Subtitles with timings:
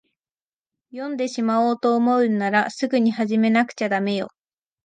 [0.91, 4.29] 読んでしまおうと思うんなら、すぐに始めなくちゃだめよ。